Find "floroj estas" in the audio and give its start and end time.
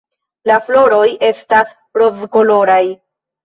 0.69-1.77